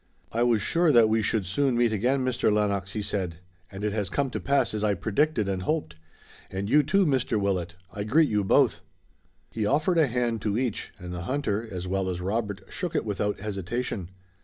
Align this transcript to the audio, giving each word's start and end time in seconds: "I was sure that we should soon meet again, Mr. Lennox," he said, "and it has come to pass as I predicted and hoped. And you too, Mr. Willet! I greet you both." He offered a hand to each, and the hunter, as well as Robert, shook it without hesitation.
"I 0.31 0.41
was 0.41 0.63
sure 0.63 0.91
that 0.91 1.09
we 1.09 1.21
should 1.21 1.45
soon 1.45 1.77
meet 1.77 1.91
again, 1.91 2.25
Mr. 2.25 2.51
Lennox," 2.51 2.93
he 2.93 3.03
said, 3.03 3.35
"and 3.71 3.85
it 3.85 3.93
has 3.93 4.09
come 4.09 4.31
to 4.31 4.39
pass 4.39 4.73
as 4.73 4.83
I 4.83 4.95
predicted 4.95 5.47
and 5.47 5.61
hoped. 5.61 5.95
And 6.49 6.67
you 6.67 6.81
too, 6.81 7.05
Mr. 7.05 7.39
Willet! 7.39 7.75
I 7.93 8.03
greet 8.03 8.27
you 8.27 8.43
both." 8.43 8.81
He 9.51 9.63
offered 9.63 9.99
a 9.99 10.07
hand 10.07 10.41
to 10.41 10.57
each, 10.57 10.91
and 10.97 11.13
the 11.13 11.21
hunter, 11.29 11.67
as 11.69 11.87
well 11.87 12.09
as 12.09 12.19
Robert, 12.19 12.61
shook 12.67 12.95
it 12.95 13.05
without 13.05 13.41
hesitation. 13.41 14.09